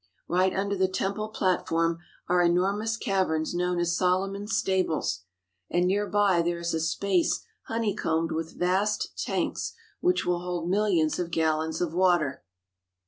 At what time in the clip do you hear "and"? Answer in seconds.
5.69-5.85